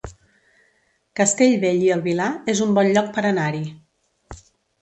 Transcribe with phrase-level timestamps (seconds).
[1.19, 3.63] Castellbell i el Vilar es un bon lloc per anar-hi